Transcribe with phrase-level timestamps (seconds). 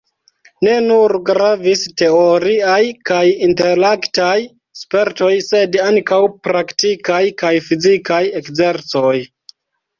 [0.67, 2.79] Ne nur gravis teoriaj
[3.11, 4.33] kaj intelektaj
[4.81, 9.17] spertoj sed ankaŭ praktikaj kaj fizikaj ekzercoj.